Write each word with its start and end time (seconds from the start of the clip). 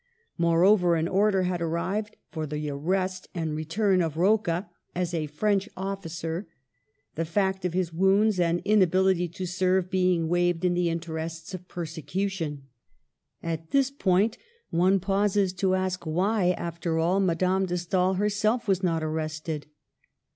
Moreover, 0.39 0.95
an 0.95 1.07
order 1.07 1.43
had 1.43 1.61
arrived 1.61 2.17
for 2.31 2.47
the 2.47 2.71
arrest 2.71 3.29
and 3.35 3.53
return 3.55 4.01
of 4.01 4.17
Rocca 4.17 4.67
as 4.95 5.13
a 5.13 5.27
French 5.27 5.69
officer— 5.77 6.47
the 7.13 7.23
fact 7.23 7.65
of 7.65 7.73
his 7.75 7.93
wounds 7.93 8.39
and 8.39 8.63
inability 8.65 9.27
to 9.27 9.45
serve 9.45 9.91
being 9.91 10.27
waived 10.27 10.65
in 10.65 10.73
the 10.73 10.89
interests 10.89 11.53
of 11.53 11.67
persecution. 11.67 12.63
At 13.43 13.69
this 13.69 13.91
point 13.91 14.39
one 14.71 14.99
pauses 14.99 15.53
to 15.57 15.75
ask 15.75 16.03
why, 16.07 16.53
after 16.57 16.97
all, 16.97 17.19
Madame 17.19 17.67
de 17.67 17.77
Stael 17.77 18.15
herself 18.15 18.67
was 18.67 18.81
not 18.81 19.03
arrested. 19.03 19.67